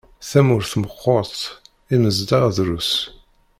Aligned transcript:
Tamurt 0.29 0.73
meqqert, 0.81 1.39
imezdaɣ 1.95 2.43
drus. 2.55 2.91